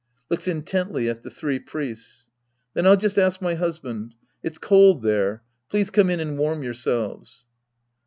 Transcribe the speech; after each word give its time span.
{Looks 0.31 0.47
intetttly 0.47 1.07
at 1.11 1.21
the 1.21 1.29
three 1.29 1.59
priests.) 1.59 2.31
Then 2.73 2.87
I'll 2.87 2.97
just 2.97 3.19
ask 3.19 3.39
my 3.39 3.53
husband. 3.53 4.15
It's 4.41 4.57
cold 4.57 5.03
there. 5.03 5.43
Please 5.69 5.91
come 5.91 6.09
in 6.09 6.19
and 6.19 6.39
warm 6.39 6.63
yourselves. 6.63 7.45